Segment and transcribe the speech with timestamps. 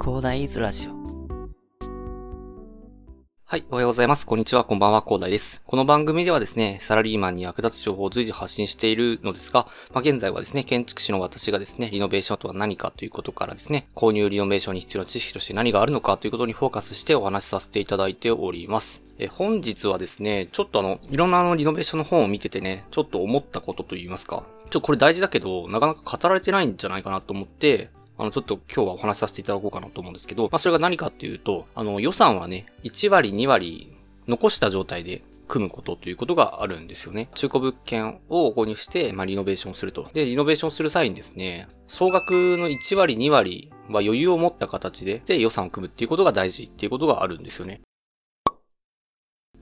[0.00, 1.02] 広大イズラジオ。
[3.44, 4.24] はい、おはようございます。
[4.24, 5.60] こんにちは、こんばんは、広大です。
[5.66, 19.02] この番組ではですね、サラリーマンに役立つ情報を随時発信しているのですが、まあ、現在はですね、建築士の私がですね、リノベーションとは何かということからですね、購入リノベーションに必要な知識として何があるのかということにフォーカスしてお話しさせていただいております。
[19.18, 37.28] え本日はですね、ちょっとあの、いろんなあの、リノベーションの本を見ててね、ちょっと思ったことといいますか、ちょこれ大事だけど、なかなか語られてないんじゃないかなと思って、あの、ちょっと今日はお話しさせていただこうかなと思うんですけど、まあ、それが何かっていうと、あの、予算はね、1割、2割残した状態で組むことということがあるんですよね。
[37.34, 40.08] 中古物件を購入して、まあ、リノベーションすると。
[40.12, 47.80] で、リノベーションする際にですね、総額の1割、2割は余裕を持った形で、で予算を組むっていうことが大事っていうことがあるんですよね。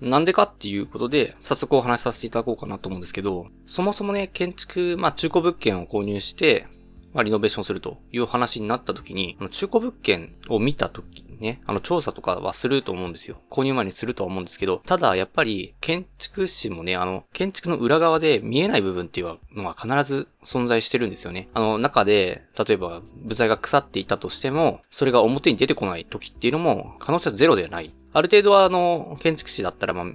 [0.00, 6.66] なんでかっていうことで、早速お話しさせていただこうかなと思うんですけど、そもそもね、建築、まあ中古物件を購入して、
[7.12, 13.38] まあリノベーションするという話になった時に、あの中古物件を見た時ね、あの調査とかはすると思うんですよ。
[13.50, 21.48] 購入前にするとは思うんですけど、ただやっぱり建築士もね、あの、建築の裏側で見えない部分っていうのは必ず存在してるんですよね。
[21.54, 27.94] あの、中で、例えば部材が腐っていたとしても、それが表に出てこない時っていうのも可能性はゼロではない。
[28.12, 30.06] ある程度はあの、建築士だったらまあ、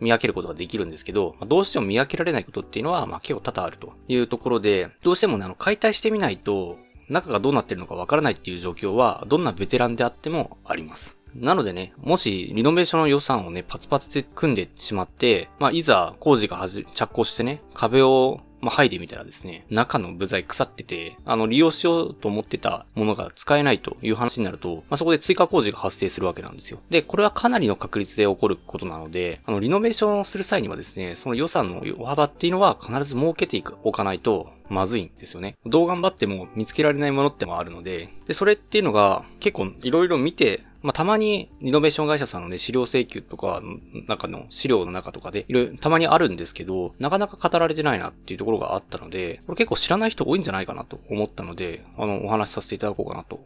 [0.00, 6.76] 見分けることができるんですけど、どうしても見分けられないことっていうのは、まあ結構多々あるというところで、どうしてもね、あの、解体してみないと、
[7.08, 11.18] 中がどうなってるのかわからないっていう状況は、どんなベテランであってもあります。
[11.34, 26.78] なのでね、もし、リノベーションの予算をね、パツパツで組んでしまって、まあ、いざ工事がはじ、着工してね、壁を、まあ、剥いでみたらですね、中の部材腐ってて、あの、利用しようと思ってたものが使えないという話になると、まあ、そこで追加工事が発生するわけなんですよ。
[26.90, 35.56] で、これはかなりの確率で起こることなので、あの、リノベーションをする際にはですね、その予算の幅っていうのは必ず設けていく、おかないと、まずいんですよね。
[35.64, 43.62] どう頑張っても見つけられないものってもあるので、で、それっていうのが結構いろいろ見て、まあ、たまにリノベーション会社さんのね、資料請求とか
[44.06, 53.42] 中の資料の中とかで、いろいろたまにあるんですけど、なかなか語られてないなっていうところがあったので、これ結構知らない人多いんじゃないかなと思ったので、あの、お話しさせていただこうかなと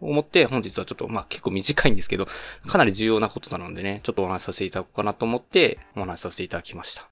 [0.00, 2.26] 思って、本日はちょっと、まあ結構短いんですけど、
[2.66, 7.11] かなり重要なことなのでね、ちょっとお話しさせていただこうかなと思って、お話しさせていただきました。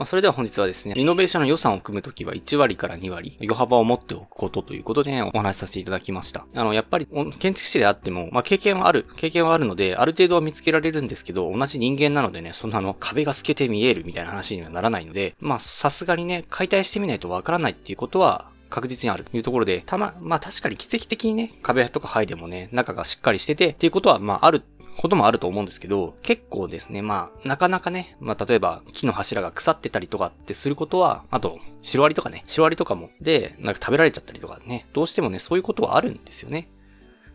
[0.00, 6.46] まあ、それでは本日はですね、リノベーションの予算を組むときは1割から2割、余幅を持っておくことということで、ね、お話しさせていただきました。
[6.54, 7.06] あの、やっぱり、
[7.38, 24.62] 建築士であっても、まあ、経験はある、経験はあるので、ある程度は見つけられるんですけど、同じ人間なのでね、そんなの、壁が透けて見えるみたいな話にはならないので、まあ、さすがにね、解体してみないとわからないっていうことは、確実にあるというところで、たま、まあ確かに奇跡的にね、壁とか剥いでもね、中がしっかりしてて、っていうことは、まあある
[24.96, 36.68] こともあると思うんですけど、結構ですね、まあ、なかなかね、まあ、例えば、木の柱が腐ってたりとかってすることは、あと、シロアリとかね、シロアリとかも、で、なんか食べられちゃったりとかね、どうしてもね、そういうことはあるんですよね。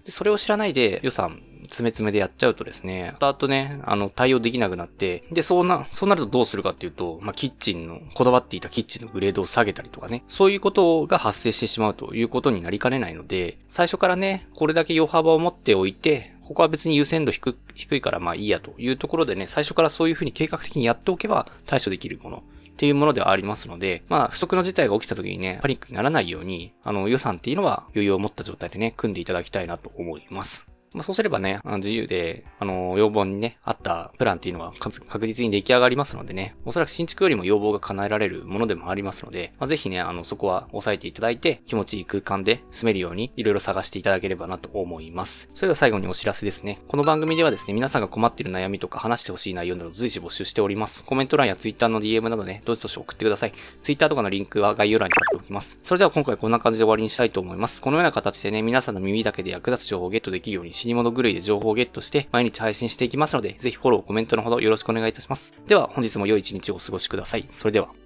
[0.06, 30.75] で、それを知らないで予算、詰め詰めでやっちゃうとですね、後々ね、あの、対応できなくなって、で、そうな、そうなるとどうするかっていうと、まあ、キッチンの、こだわっていたキッチンのグレードを下げたりとかね、そういうことが発生してしまうということになりかねないので、最初からね、これだけ余幅を持っておいて、ここは別に優先度低低いからまあいいやというところでね、最初からそういうふうに計画的にやっておけば対処できるものっていうものではありますので、まあ不測の事態が起きた時にね、パニックにならないように、あの予算っていうのは余裕を持った状態でね、組んでいただきたいなと思います。
[30.96, 45.50] まあそうすればね、あの自由で、あの、要望にね、あったプランっていうのは確実に出来上がりますのでね、おそらく新築よりも要望が叶えられるものでもありますので、まあ、ぜひね、あの、そこは押さえていただいて、気持ちいい空間で住めるように、いろいろ探していただければなと思います。
[45.54, 46.80] それでは最後にお知らせですね。
[46.88, 51.04] この番組ではですね、皆さんが困っている悩みとか話してほしい内容など随時募集しております。
[51.04, 53.54] コメント欄や Twitter の DM などね、どしどし送ってください。
[53.84, 55.78] Twitter とかのリンクは概要欄に貼っておきます。
[55.84, 57.82] それでは今回こんな感じで終わりにしたいと思います。
[57.82, 65.54] このような形でね、皆さんの耳だけで役立つ情報をゲットできるようにし死に物狂いで情報をゲットして毎日配信していきますので、ぜひフォロー、コメントのほどよろしくお願いいたします。
[65.68, 67.48] では本日も良い一日をお過ごしください。
[67.50, 68.05] それでは。